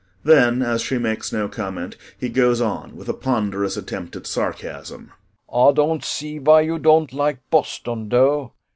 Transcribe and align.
[Then, 0.23 0.63
as 0.63 0.81
she 0.81 0.97
makes 0.97 1.31
no 1.31 1.47
comment, 1.47 1.95
he 2.17 2.27
goes 2.27 2.59
on 2.59 2.95
with 2.95 3.07
a 3.07 3.13
ponderous 3.13 3.77
attempt 3.77 4.15
at 4.15 4.25
sarcasm.] 4.25 5.11
Ay 5.53 5.71
don't 5.73 6.03
see 6.03 6.39
vhy 6.39 6.65
you 6.65 6.79
don't 6.79 7.13
like 7.13 7.37
Boston, 7.51 8.09
dough. 8.09 8.51